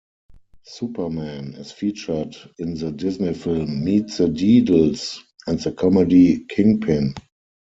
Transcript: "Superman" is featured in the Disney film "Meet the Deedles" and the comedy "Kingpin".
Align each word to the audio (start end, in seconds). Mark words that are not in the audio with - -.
"Superman" 0.63 1.53
is 1.53 1.71
featured 1.71 2.35
in 2.57 2.73
the 2.73 2.91
Disney 2.91 3.35
film 3.35 3.83
"Meet 3.83 4.07
the 4.07 4.25
Deedles" 4.29 5.19
and 5.45 5.59
the 5.59 5.71
comedy 5.71 6.43
"Kingpin". 6.49 7.13